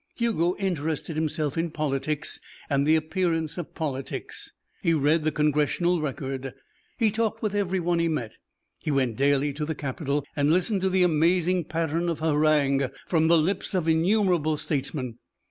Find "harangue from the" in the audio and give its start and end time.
12.17-13.37